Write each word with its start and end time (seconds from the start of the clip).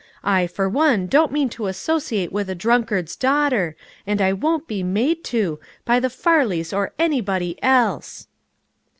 I 0.23 0.47
for 0.47 0.67
one, 0.67 1.05
don't 1.05 1.31
mean 1.31 1.47
to 1.49 1.67
associate 1.67 2.31
with 2.31 2.49
a 2.49 2.55
drunkard's 2.55 3.15
daughter, 3.15 3.75
and 4.07 4.19
I 4.19 4.33
won't 4.33 4.65
be 4.67 4.81
niade 4.83 5.23
to, 5.25 5.59
by 5.85 5.99
the 5.99 6.09
Far 6.09 6.43
leys 6.43 6.73
or 6.73 6.93
anybody 6.97 7.59
else." 7.61 8.25